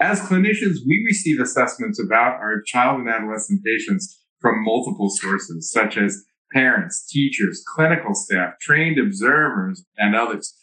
[0.00, 5.98] As clinicians, we receive assessments about our child and adolescent patients from multiple sources, such
[5.98, 10.56] as parents, teachers, clinical staff, trained observers, and others.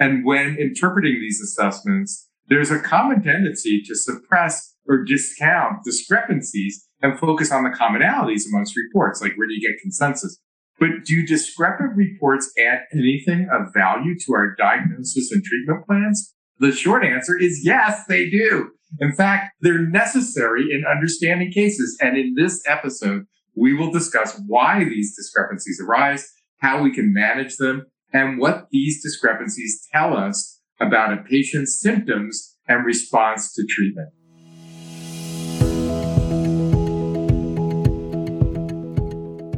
[0.00, 7.16] And when interpreting these assessments, there's a common tendency to suppress or discount discrepancies and
[7.16, 10.40] focus on the commonalities amongst reports, like where do you get consensus?
[10.80, 16.34] But do discrepant reports add anything of value to our diagnosis and treatment plans?
[16.58, 18.72] The short answer is yes, they do.
[18.98, 21.96] In fact, they're necessary in understanding cases.
[22.00, 27.56] And in this episode, we will discuss why these discrepancies arise, how we can manage
[27.56, 34.08] them, and what these discrepancies tell us about a patient's symptoms and response to treatment.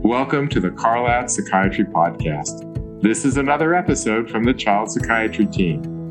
[0.05, 3.01] Welcome to the Carlat Psychiatry Podcast.
[3.01, 6.02] This is another episode from the Child Psychiatry team.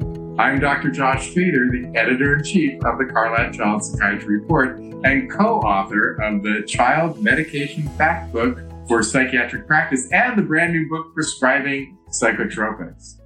[0.42, 0.90] I'm Dr.
[0.90, 6.20] Josh Feder, the editor in chief of the Carlat Child Psychiatry Report and co author
[6.20, 11.96] of the Child Medication Fact Book for Psychiatric Practice and the brand new book Prescribing
[12.10, 13.20] Psychotropics.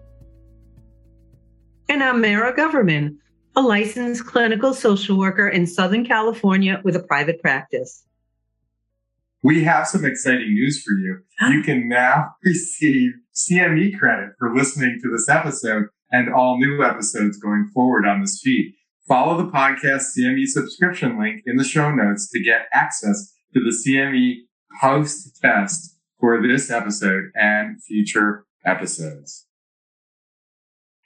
[1.88, 3.16] And I'm Mara Government,
[3.55, 8.05] a licensed clinical social worker in Southern California with a private practice.
[9.41, 11.19] We have some exciting news for you.
[11.50, 15.85] You can now receive CME credit for listening to this episode
[16.16, 18.73] and all new episodes going forward on this feed.
[19.05, 23.75] Follow the podcast CME subscription link in the show notes to get access to the
[23.75, 24.35] CME
[24.81, 29.45] post test for this episode and future episodes.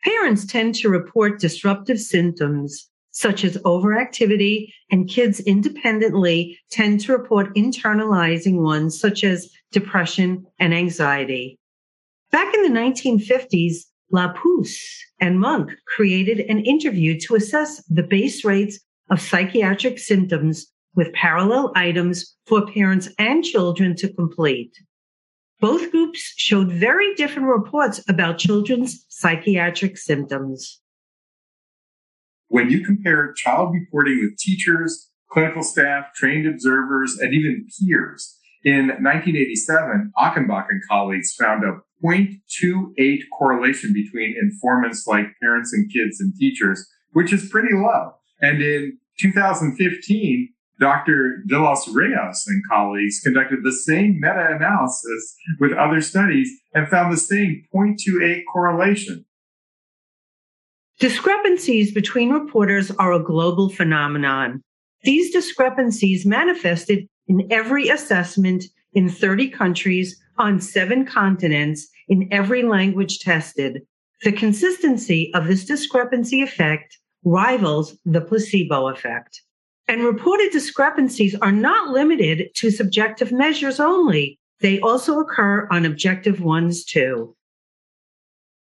[0.04, 7.54] Parents tend to report disruptive symptoms such as overactivity, and kids independently tend to report
[7.56, 11.58] internalizing ones such as depression and anxiety.
[12.32, 18.80] Back in the 1950s, Lapouse and Monk created an interview to assess the base rates
[19.10, 24.72] of psychiatric symptoms with parallel items for parents and children to complete.
[25.60, 30.80] Both groups showed very different reports about children's psychiatric symptoms.
[32.48, 38.88] When you compare child reporting with teachers, clinical staff, trained observers, and even peers, in
[38.88, 46.34] 1987, Achenbach and colleagues found a 0.28 correlation between informants like parents and kids and
[46.36, 48.14] teachers, which is pretty low.
[48.42, 50.50] And in 2015,
[50.80, 51.44] Dr.
[51.48, 57.12] De Los Reyes and colleagues conducted the same meta analysis with other studies and found
[57.12, 59.26] the same 0.28 correlation.
[61.00, 64.62] Discrepancies between reporters are a global phenomenon.
[65.04, 73.20] These discrepancies manifested in every assessment in 30 countries on seven continents in every language
[73.20, 73.82] tested.
[74.24, 79.42] The consistency of this discrepancy effect rivals the placebo effect.
[79.88, 84.40] And reported discrepancies are not limited to subjective measures only.
[84.62, 87.36] They also occur on objective ones too.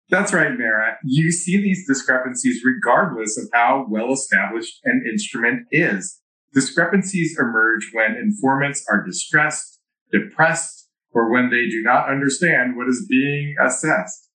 [0.09, 0.97] That's right, Mara.
[1.03, 6.21] You see these discrepancies regardless of how well established an instrument is.
[6.53, 9.79] Discrepancies emerge when informants are distressed,
[10.11, 10.84] depressed,
[11.15, 14.29] or when they do not understand what is being assessed.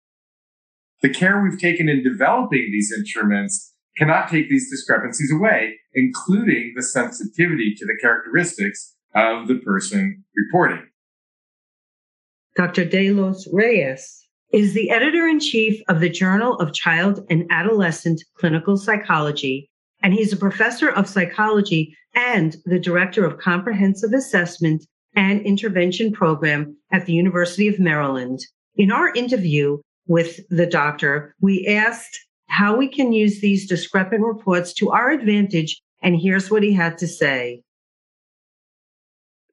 [1.03, 6.83] The care we've taken in developing these instruments cannot take these discrepancies away, including the
[6.83, 10.87] sensitivity to the characteristics of the person reporting.
[12.57, 12.85] Dr.
[12.85, 18.23] De Los Reyes is the editor in chief of the Journal of Child and Adolescent
[18.39, 19.69] Clinical Psychology
[20.03, 24.85] and he's a professor of psychology and the director of comprehensive assessment
[25.19, 28.39] and intervention program at the University of Maryland.
[28.77, 34.73] In our interview with the doctor, we asked how we can use these discrepant reports
[34.75, 37.63] to our advantage, and here's what he had to say.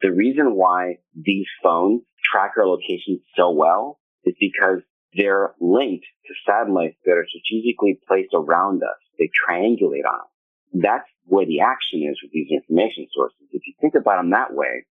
[0.01, 4.83] The reason why these phones track our location so well is because
[5.17, 8.99] they're linked to satellites that are strategically placed around us.
[9.17, 10.29] They triangulate on us
[10.75, 13.47] that's where the action is with these information sources.
[13.51, 14.85] If you think about them that way,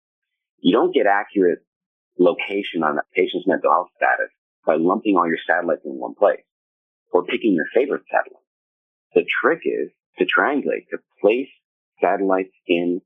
[0.65, 1.59] you don't get accurate
[2.19, 4.33] location on a patient's mental health status
[4.67, 6.41] by lumping all your satellites in one place
[7.13, 8.49] or picking your favorite satellite.
[9.15, 11.49] The trick is to triangulate, to place
[12.01, 13.03] satellites in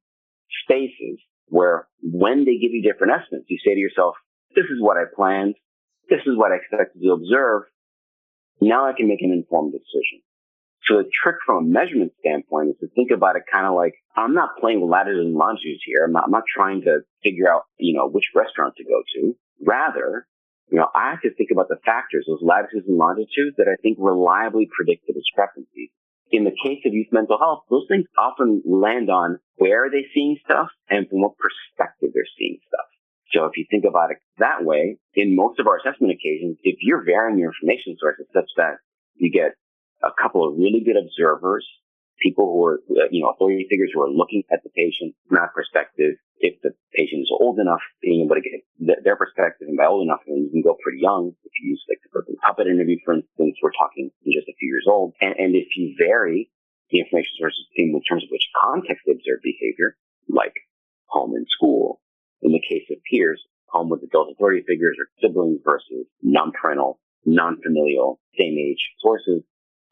[0.62, 4.14] spaces where when they give you different estimates, you say to yourself,
[4.54, 5.56] this is what I planned.
[6.08, 7.62] This is what I expected to observe.
[8.60, 10.22] Now I can make an informed decision.
[10.88, 13.94] So the trick from a measurement standpoint is to think about it kind of like
[14.16, 16.04] I'm not playing with latitudes and longitudes here.
[16.06, 19.36] I'm not, I'm not trying to figure out, you know, which restaurant to go to.
[19.64, 20.26] Rather,
[20.70, 23.76] you know, I have to think about the factors, those latitudes and longitudes that I
[23.82, 25.90] think reliably predict the discrepancies.
[26.30, 30.04] in the case of youth mental health, those things often land on where are they
[30.14, 32.86] seeing stuff and from what perspective they're seeing stuff.
[33.32, 36.76] So if you think about it that way, in most of our assessment occasions, if
[36.80, 38.76] you're varying your information sources such that
[39.16, 39.52] you get
[40.02, 41.66] a couple of really good observers,
[42.20, 45.36] people who are, uh, you know, authority figures who are looking at the patient from
[45.36, 48.62] that perspective, if the patient is old enough, being able to get
[49.04, 51.34] their perspective, and by old enough, I mean, you can go pretty young.
[51.44, 54.68] If you use like the Berkeley Puppet interview, for instance, we're talking just a few
[54.68, 55.14] years old.
[55.20, 56.50] And, and if you vary
[56.90, 59.96] the information sources in terms of which context they observe behavior,
[60.28, 60.54] like
[61.06, 62.00] home and school,
[62.42, 68.20] in the case of peers, home with adult authority figures or siblings versus non-parental, non-familial,
[68.38, 69.42] same age sources,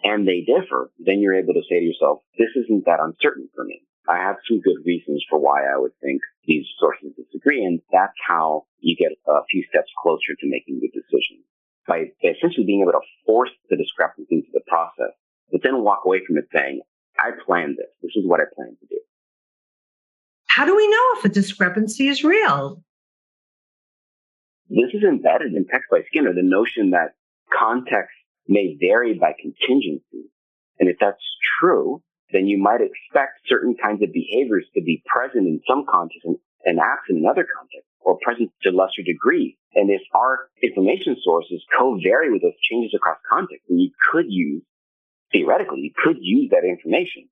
[0.02, 3.64] and they differ, then you're able to say to yourself, this isn't that uncertain for
[3.64, 3.82] me.
[4.08, 8.14] I have some good reasons for why I would think these sources disagree, and that's
[8.26, 11.42] how you get a few steps closer to making the decision.
[11.88, 15.14] By essentially being able to force the discrepancy into the process,
[15.50, 16.82] but then walk away from it saying,
[17.18, 17.90] I planned this.
[18.02, 19.00] This is what I plan to do.
[20.46, 22.82] How do we know if a discrepancy is real?
[24.68, 27.14] This is embedded in text by Skinner, the notion that
[27.52, 28.15] context
[28.48, 30.30] may vary by contingency.
[30.78, 31.22] And if that's
[31.58, 32.02] true,
[32.32, 36.36] then you might expect certain kinds of behaviors to be present in some contexts and,
[36.64, 39.56] and absent in other contexts or present to lesser degree.
[39.74, 44.62] And if our information sources co-vary with those changes across contexts, then you could use,
[45.32, 47.28] theoretically, you could use that information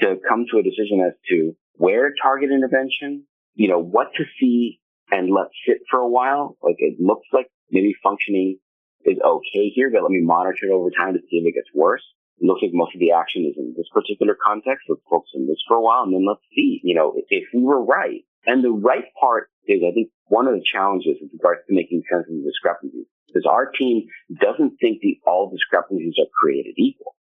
[0.00, 3.24] to come to a decision as to where target intervention,
[3.54, 4.80] you know, what to see
[5.10, 6.56] and let sit for a while.
[6.62, 8.58] Like it looks like maybe functioning
[9.04, 11.68] is okay here, but let me monitor it over time to see if it gets
[11.74, 12.02] worse.
[12.40, 14.86] It looks like most of the action is in this particular context.
[14.88, 17.62] Let's focus on this for a while and then let's see, you know, if we
[17.62, 18.22] were right.
[18.46, 22.02] And the right part is, I think, one of the challenges with regards to making
[22.10, 24.06] sense of the discrepancies is our team
[24.40, 27.14] doesn't think that all discrepancies are created equal.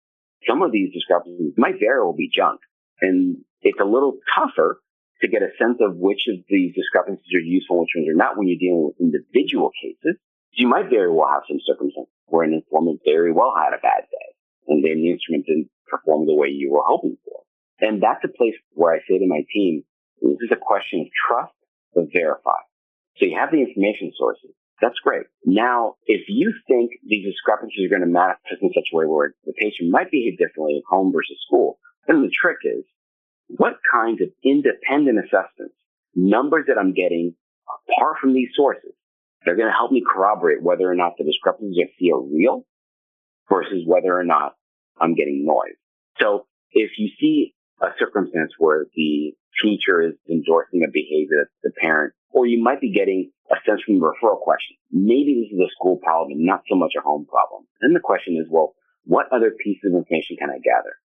[0.47, 2.59] Some of these discrepancies might very well be junk.
[3.01, 4.81] And it's a little tougher
[5.21, 8.17] to get a sense of which of these discrepancies are useful and which ones are
[8.17, 10.19] not when you're dealing with individual cases.
[10.55, 14.07] You might very well have some circumstances where an informant very well had a bad
[14.09, 14.35] day
[14.67, 17.41] and then the instrument didn't perform the way you were hoping for.
[17.79, 19.83] And that's a place where I say to my team,
[20.21, 21.53] this is a question of trust,
[21.93, 22.59] but verify.
[23.17, 24.51] So you have the information sources.
[24.81, 25.27] That's great.
[25.45, 29.33] Now, if you think these discrepancies are going to manifest in such a way where
[29.45, 32.83] the patient might behave differently at home versus school, then the trick is
[33.47, 35.75] what kinds of independent assessments,
[36.15, 37.35] numbers that I'm getting
[37.89, 38.91] apart from these sources,
[39.45, 42.65] they're going to help me corroborate whether or not the discrepancies I see are real
[43.49, 44.55] versus whether or not
[44.99, 45.77] I'm getting noise.
[46.19, 51.71] So if you see a circumstance where the teacher is endorsing a behavior that the
[51.79, 55.59] parent, or you might be getting a sense from the referral question, maybe this is
[55.59, 57.65] a school problem, and not so much a home problem.
[57.81, 58.73] Then the question is, well,
[59.05, 60.97] what other pieces of information can I gather?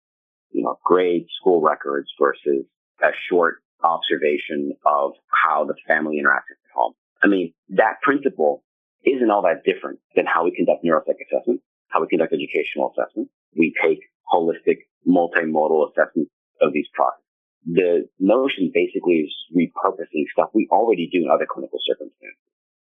[0.53, 2.65] You know, grades, school records versus
[3.03, 6.95] a short observation of how the family interacts at home.
[7.23, 8.65] I mean, that principle
[9.05, 13.29] isn't all that different than how we conduct neuropsych assessment, how we conduct educational assessment.
[13.57, 14.01] We take
[14.33, 16.31] holistic, multimodal assessments
[16.61, 17.25] of these processes.
[17.67, 22.41] The notion basically is repurposing stuff we already do in other clinical circumstances.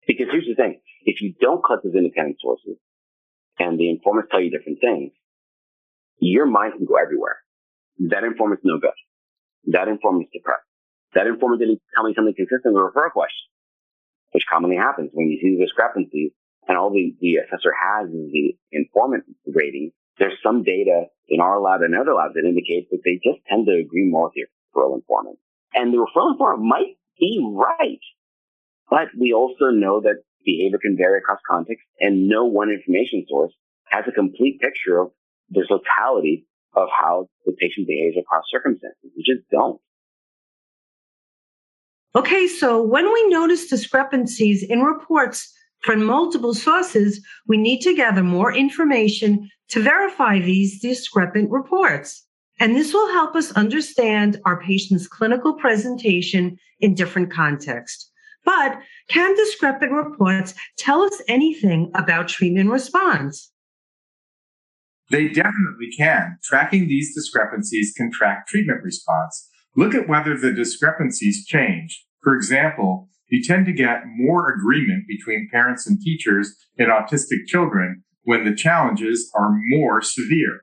[0.06, 0.81] Because here's the thing.
[1.05, 2.76] If you don't collect those independent sources
[3.58, 5.12] and the informants tell you different things,
[6.19, 7.37] your mind can go everywhere.
[8.08, 8.96] That informant's no good.
[9.67, 10.67] That informant's depressed.
[11.15, 13.53] That informant didn't tell me something consistent with a referral question
[14.32, 16.32] which commonly happens when you see the discrepancies
[16.69, 19.93] and all the, the assessor has is the informant rating.
[20.19, 23.67] There's some data in our lab and other labs that indicates that they just tend
[23.67, 25.39] to agree more with the referral informant.
[25.74, 28.01] And the referral informant might be right,
[28.91, 33.53] but we also know that behavior can vary across context and no one information source
[33.86, 35.10] has a complete picture of
[35.51, 39.10] the totality of how the patient behaves across circumstances.
[39.17, 39.81] We just don't.
[42.15, 45.51] Okay, so when we notice discrepancies in reports
[45.81, 52.27] from multiple sources, we need to gather more information to verify these discrepant reports.
[52.61, 58.11] And this will help us understand our patient's clinical presentation in different contexts.
[58.45, 58.79] But
[59.09, 63.51] can discrepant reports tell us anything about treatment response?
[65.11, 66.39] They definitely can.
[66.43, 69.49] Tracking these discrepancies can track treatment response.
[69.76, 72.05] Look at whether the discrepancies change.
[72.22, 78.05] For example, you tend to get more agreement between parents and teachers in autistic children
[78.24, 80.60] when the challenges are more severe.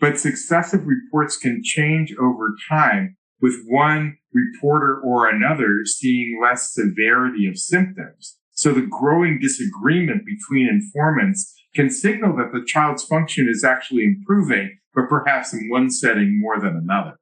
[0.00, 7.46] But successive reports can change over time with one reporter or another seeing less severity
[7.46, 8.38] of symptoms.
[8.50, 14.78] So the growing disagreement between informants can signal that the child's function is actually improving
[14.94, 17.18] but perhaps in one setting more than another.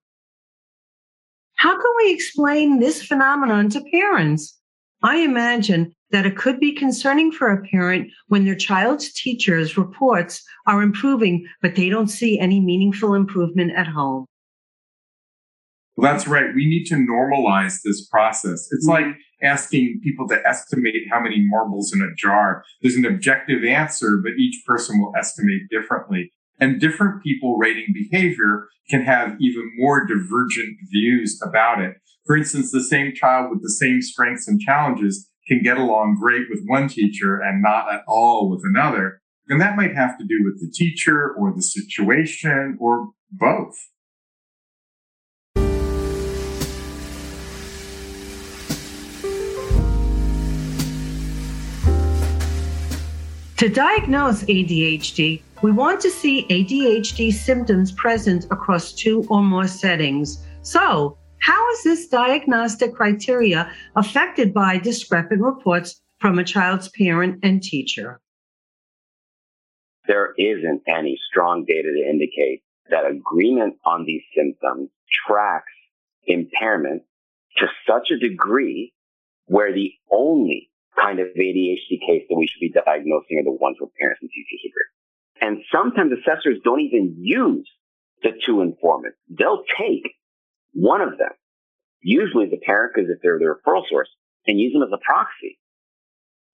[1.61, 4.59] How can we explain this phenomenon to parents?
[5.03, 10.43] I imagine that it could be concerning for a parent when their child's teacher's reports
[10.67, 14.25] are improving, but they don't see any meaningful improvement at home.
[15.99, 16.47] Well, that's right.
[16.55, 18.67] We need to normalize this process.
[18.71, 19.09] It's mm-hmm.
[19.09, 22.65] like asking people to estimate how many marbles in a jar.
[22.81, 26.33] There's an objective answer, but each person will estimate differently.
[26.61, 31.95] And different people rating behavior can have even more divergent views about it.
[32.27, 36.49] For instance, the same child with the same strengths and challenges can get along great
[36.51, 39.23] with one teacher and not at all with another.
[39.49, 43.75] And that might have to do with the teacher or the situation or both.
[53.57, 60.45] To diagnose ADHD, we want to see ADHD symptoms present across two or more settings.
[60.63, 67.63] So, how is this diagnostic criteria affected by discrepant reports from a child's parent and
[67.63, 68.21] teacher?
[70.07, 74.91] There isn't any strong data to indicate that agreement on these symptoms
[75.27, 75.73] tracks
[76.25, 77.03] impairment
[77.59, 78.93] to such a degree
[79.47, 83.77] where the only kind of ADHD case that we should be diagnosing are the ones
[83.79, 85.00] where parents and teachers agree.
[85.41, 87.69] And sometimes assessors don't even use
[88.23, 89.19] the two informants.
[89.29, 90.15] They'll take
[90.73, 91.31] one of them,
[92.03, 94.09] usually the parent, because if they're the referral source,
[94.47, 95.59] and use them as a proxy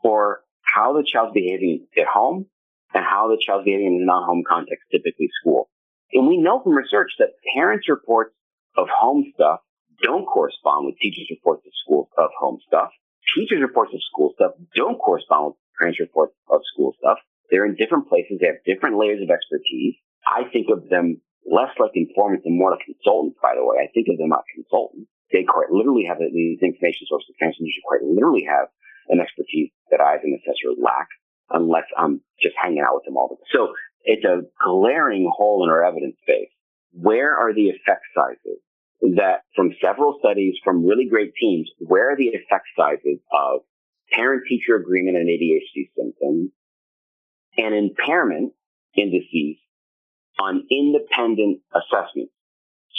[0.02, 2.46] for how the child's behaving at home
[2.94, 5.68] and how the child's behaving in a non-home context, typically school.
[6.12, 8.34] And we know from research that parents' reports
[8.76, 9.60] of home stuff
[10.02, 12.90] don't correspond with teachers' reports of school of home stuff
[13.34, 17.18] teachers' reports of school stuff don't correspond with parents' reports of school stuff.
[17.50, 18.38] They're in different places.
[18.40, 19.94] They have different layers of expertise.
[20.26, 23.78] I think of them less like informants and more like consultants, by the way.
[23.78, 25.10] I think of them like consultants.
[25.32, 27.34] They quite literally have these information sources.
[27.40, 28.68] And teachers quite literally have
[29.08, 31.08] an expertise that I, as an assessor, lack
[31.50, 33.50] unless I'm just hanging out with them all the time.
[33.54, 36.50] So it's a glaring hole in our evidence base.
[36.90, 38.58] Where are the effect sizes?
[39.14, 43.60] that from several studies from really great teams, where are the effect sizes of
[44.12, 46.50] parent teacher agreement and ADHD symptoms
[47.56, 48.52] and impairment
[48.96, 49.56] indices
[50.38, 52.32] on independent assessments.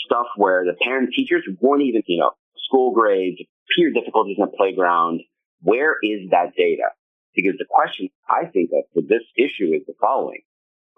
[0.06, 2.32] Stuff where the parent teachers weren't even, you know,
[2.66, 3.38] school grades,
[3.76, 5.22] peer difficulties in the playground.
[5.62, 6.90] Where is that data?
[7.36, 10.42] Because the question I think of for this issue is the following.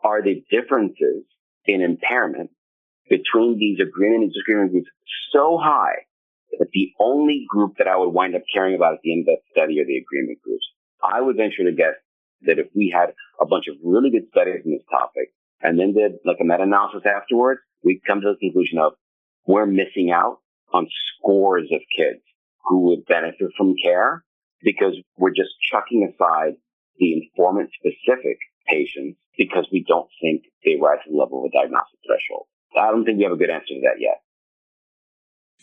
[0.04, 1.24] Are the differences
[1.66, 2.52] in impairment
[3.10, 4.90] between these agreement and disagreement groups
[5.32, 6.06] so high
[6.58, 9.26] that the only group that I would wind up caring about at the end of
[9.28, 10.66] that study are the agreement groups.
[11.04, 11.96] I would venture to guess
[12.44, 15.94] that if we had a bunch of really good studies in this topic and then
[15.94, 18.94] did like a meta-analysis afterwards, we'd come to the conclusion of
[19.46, 20.38] we're missing out
[20.74, 22.22] on scores of kids
[22.66, 24.24] who would benefit from care
[24.62, 26.54] because we're just chucking aside
[27.00, 31.58] the informant specific patients because we don't think they rise to the level of a
[31.58, 32.46] diagnostic threshold.
[32.78, 34.22] I don't think we have a good answer to that yet.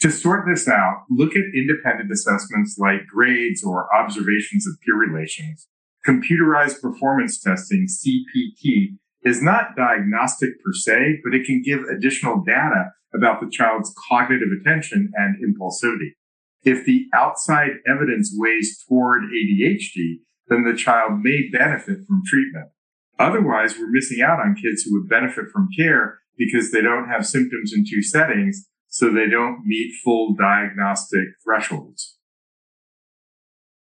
[0.00, 5.68] To sort this out, look at independent assessments like grades or observations of peer relations.
[6.06, 12.92] Computerized performance testing, CPT, is not diagnostic per se, but it can give additional data
[13.12, 16.10] about the child's cognitive attention and impulsivity.
[16.62, 22.68] If the outside evidence weighs toward ADHD, then the child may benefit from treatment.
[23.18, 27.26] Otherwise, we're missing out on kids who would benefit from care because they don't have
[27.26, 32.18] symptoms in two settings, so they don't meet full diagnostic thresholds.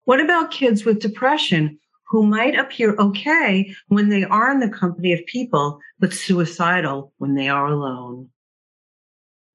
[0.04, 1.78] What about kids with depression
[2.08, 7.34] who might appear okay when they are in the company of people, but suicidal when
[7.34, 8.30] they are alone?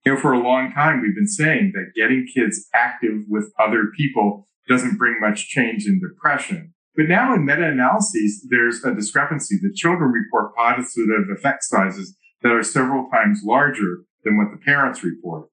[0.05, 3.91] You know, for a long time, we've been saying that getting kids active with other
[3.95, 6.73] people doesn't bring much change in depression.
[6.95, 9.57] But now in meta analyses, there's a discrepancy.
[9.61, 15.03] The children report positive effect sizes that are several times larger than what the parents
[15.03, 15.47] report.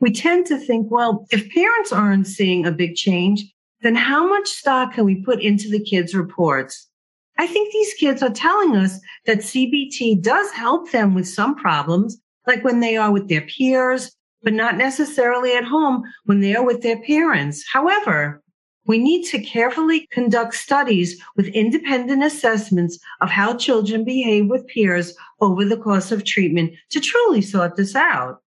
[0.00, 3.44] We tend to think, well, if parents aren't seeing a big change,
[3.84, 6.88] then how much stock can we put into the kids' reports?
[7.36, 12.16] I think these kids are telling us that CBT does help them with some problems,
[12.46, 14.10] like when they are with their peers,
[14.42, 17.62] but not necessarily at home when they are with their parents.
[17.70, 18.42] However,
[18.86, 25.14] we need to carefully conduct studies with independent assessments of how children behave with peers
[25.40, 28.40] over the course of treatment to truly sort this out.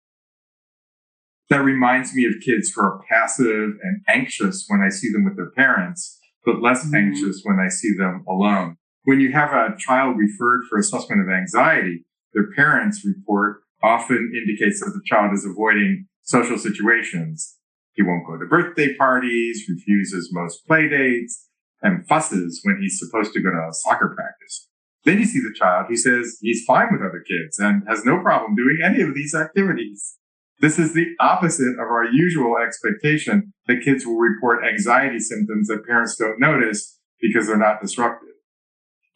[1.49, 5.37] That reminds me of kids who are passive and anxious when I see them with
[5.37, 6.97] their parents, but less mm-hmm.
[6.97, 8.77] anxious when I see them alone.
[9.05, 14.81] When you have a child referred for assessment of anxiety, their parents' report often indicates
[14.81, 17.57] that the child is avoiding social situations.
[17.93, 21.49] He won't go to birthday parties, refuses most play dates,
[21.83, 24.69] and fusses when he's supposed to go to soccer practice.
[25.05, 28.21] Then you see the child who says he's fine with other kids and has no
[28.21, 30.17] problem doing any of these activities.
[30.61, 35.87] This is the opposite of our usual expectation that kids will report anxiety symptoms that
[35.87, 38.31] parents don't notice because they're not disruptive.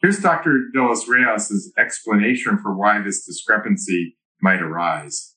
[0.01, 0.69] Here's Dr.
[0.73, 5.35] De Los Reyes' explanation for why this discrepancy might arise.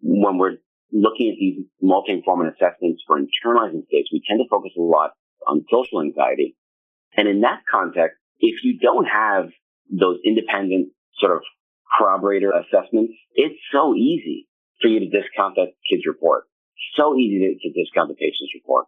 [0.00, 0.56] When we're
[0.92, 5.12] looking at these multi-informant assessments for internalizing states, we tend to focus a lot
[5.46, 6.56] on social anxiety.
[7.16, 9.50] And in that context, if you don't have
[9.90, 11.42] those independent sort of
[11.98, 14.48] corroborator assessments, it's so easy
[14.80, 16.44] for you to discount that kid's report.
[16.96, 18.86] So easy to, to discount the patient's report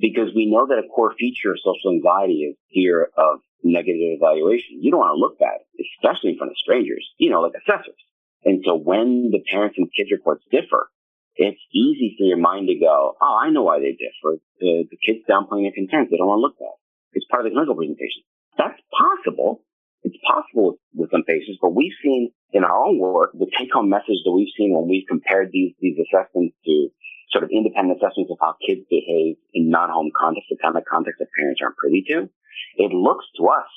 [0.00, 4.80] because we know that a core feature of social anxiety is fear of negative evaluation.
[4.80, 7.98] You don't want to look bad, especially in front of strangers, you know, like assessors.
[8.44, 10.90] And so when the parents and kids reports differ,
[11.36, 14.38] it's easy for your mind to go, oh, I know why they differ.
[14.60, 16.10] The, the kid's downplaying their concerns.
[16.10, 16.76] They don't want to look bad.
[17.12, 18.22] It's part of the clinical presentation.
[18.58, 19.62] That's possible.
[20.02, 23.72] It's possible with, with some patients, but we've seen in our own work, the take
[23.72, 26.88] home message that we've seen when we've compared these, these assessments to
[27.30, 31.18] sort of independent assessments of how kids behave in non-home context, the kind of context
[31.18, 32.28] that parents aren't privy to.
[32.76, 33.68] It looks to us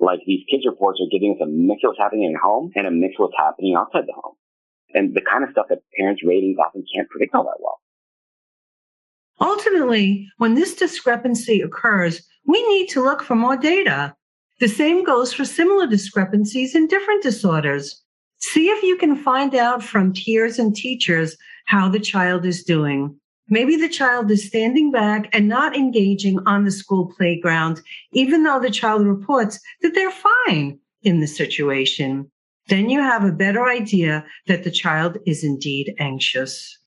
[0.00, 2.86] like these kids reports are giving us a mix of what's happening in home and
[2.86, 4.34] a mix of what's happening outside the home.
[4.94, 7.80] And the kind of stuff that parents ratings often can't predict all that well.
[9.40, 14.14] Ultimately, when this discrepancy occurs, we need to look for more data.
[14.60, 18.01] The same goes for similar discrepancies in different disorders.
[18.42, 23.16] See if you can find out from peers and teachers how the child is doing.
[23.48, 27.80] Maybe the child is standing back and not engaging on the school playground,
[28.12, 30.10] even though the child reports that they're
[30.46, 32.30] fine in the situation.
[32.68, 36.78] Then you have a better idea that the child is indeed anxious.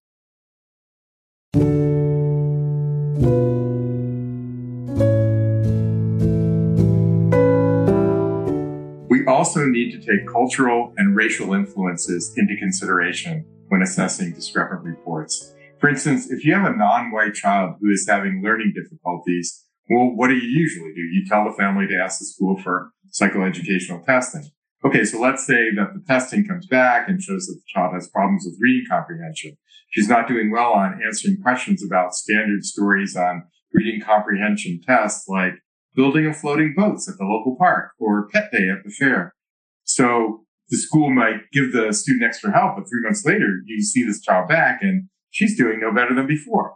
[9.46, 15.54] Also need to take cultural and racial influences into consideration when assessing discrepant reports.
[15.80, 20.30] For instance, if you have a non-white child who is having learning difficulties, well, what
[20.30, 21.02] do you usually do?
[21.02, 24.50] You tell the family to ask the school for psychoeducational testing.
[24.84, 28.10] Okay, so let's say that the testing comes back and shows that the child has
[28.10, 29.58] problems with reading comprehension.
[29.92, 35.54] She's not doing well on answering questions about standard stories on reading comprehension tests like
[35.96, 39.35] building of floating boats at the local park or pet day at the fair.
[39.96, 44.04] So the school might give the student extra help, but three months later, you see
[44.04, 46.74] this child back and she's doing no better than before.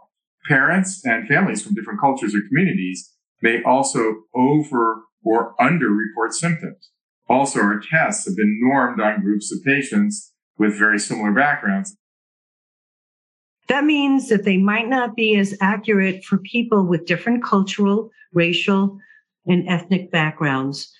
[0.48, 6.92] Parents and families from different cultures or communities may also over or under report symptoms.
[7.28, 11.94] Also, our tests have been normed on groups of patients with very similar backgrounds.
[13.68, 18.98] That means that they might not be as accurate for people with different cultural, racial,
[19.46, 20.90] and ethnic backgrounds.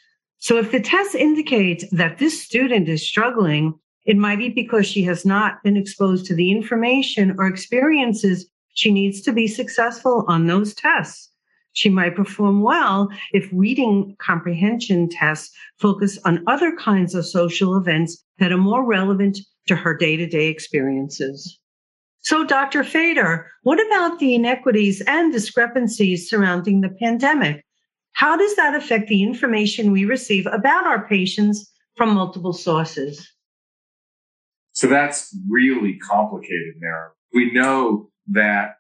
[0.40, 5.03] So if the test indicates that this student is struggling, it might be because she
[5.05, 10.46] has not been exposed to the information or experiences she needs to be successful on
[10.46, 11.31] those tests.
[11.72, 18.24] She might perform well if reading comprehension tests focus on other kinds of social events
[18.38, 21.59] that are more relevant to her day to day experiences.
[22.22, 22.83] So, Dr.
[22.83, 27.62] Feder, what about the inequities and discrepancies surrounding the pandemic?
[28.20, 33.26] How does that affect the information we receive about our patients from multiple sources?
[34.72, 37.12] So that's really complicated now.
[37.33, 38.72] We know that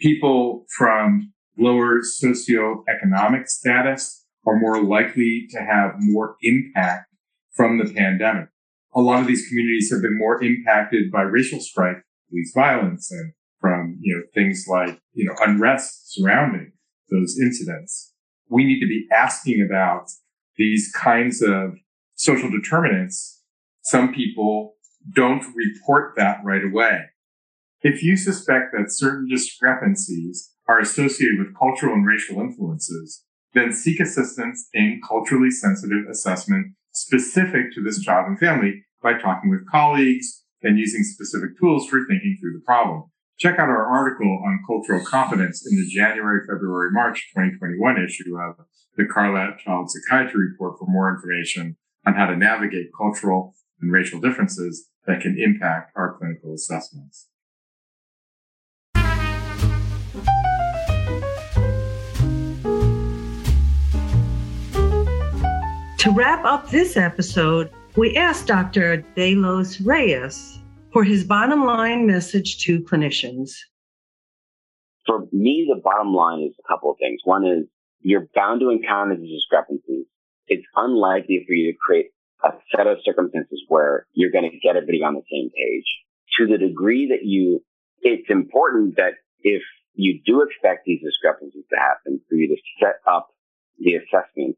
[0.00, 7.12] people from lower socioeconomic status are more likely to have more impact
[7.52, 8.48] from the pandemic.
[8.94, 11.98] A lot of these communities have been more impacted by racial strife,
[12.30, 16.72] police violence, and from, you know, things like, you know, unrest surrounding
[17.10, 18.14] those incidents
[18.50, 20.10] we need to be asking about
[20.56, 21.74] these kinds of
[22.14, 23.42] social determinants.
[23.82, 24.74] Some people
[25.14, 27.00] don't report that right away.
[27.82, 34.00] If you suspect that certain discrepancies are associated with cultural and racial influences, then seek
[34.00, 40.44] assistance in culturally sensitive assessment specific to this child and family by talking with colleagues
[40.62, 43.04] and using specific tools for thinking through the problem.
[43.38, 48.66] Check out our article on cultural competence in the January, February, March 2021 issue of
[48.96, 54.20] the Carlat Child Psychiatry Report for more information on how to navigate cultural and racial
[54.20, 57.28] differences that can impact our clinical assessments.
[65.98, 68.96] To wrap up this episode, we asked Dr.
[69.14, 70.57] De Los Reyes
[70.92, 73.52] for his bottom line message to clinicians.
[75.06, 77.20] For me, the bottom line is a couple of things.
[77.24, 77.66] One is
[78.00, 80.06] you're bound to encounter these discrepancies.
[80.46, 82.06] It's unlikely for you to create
[82.44, 85.86] a set of circumstances where you're going to get everybody on the same page.
[86.38, 87.64] To the degree that you,
[88.02, 89.62] it's important that if
[89.94, 93.28] you do expect these discrepancies to happen, for you to set up
[93.78, 94.56] the assessment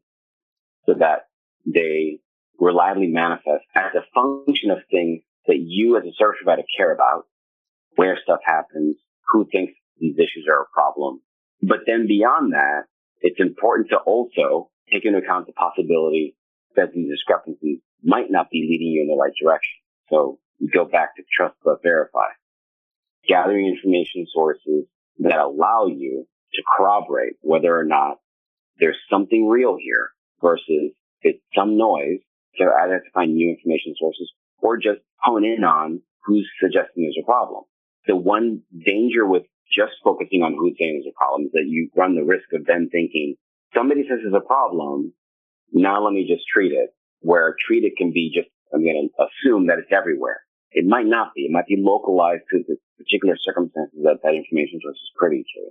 [0.85, 1.27] so that
[1.65, 2.19] they
[2.59, 7.25] reliably manifest as a function of things that you as a service provider care about,
[7.95, 8.95] where stuff happens,
[9.31, 11.21] who thinks these issues are a problem.
[11.61, 12.83] But then beyond that,
[13.21, 16.35] it's important to also take into account the possibility
[16.75, 19.77] that these discrepancies might not be leading you in the right direction.
[20.09, 22.27] So you go back to trust but verify.
[23.27, 24.85] Gathering information sources
[25.19, 28.17] that allow you to corroborate whether or not
[28.79, 30.09] there's something real here
[30.41, 32.19] versus it's some noise
[32.57, 37.63] to identify new information sources or just hone in on who's suggesting there's a problem.
[38.07, 41.89] The one danger with just focusing on who's saying there's a problem is that you
[41.95, 43.35] run the risk of then thinking
[43.73, 45.13] somebody says there's a problem.
[45.71, 46.89] Now let me just treat it
[47.21, 50.41] where treat it can be just, I'm going to assume that it's everywhere.
[50.71, 51.43] It might not be.
[51.43, 55.69] It might be localized to the particular circumstances that that information source is privy to.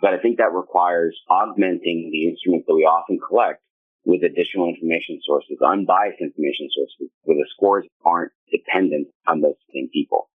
[0.00, 3.62] But I think that requires augmenting the instruments that we often collect
[4.04, 9.88] with additional information sources, unbiased information sources, where the scores aren't dependent on those same
[9.92, 10.28] people.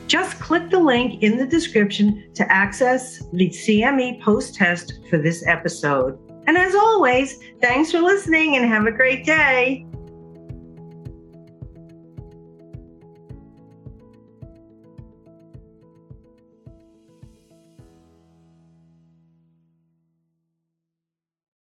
[0.08, 5.46] Just click the link in the description to access the CME post test for this
[5.46, 6.18] episode.
[6.48, 9.86] And as always, thanks for listening and have a great day.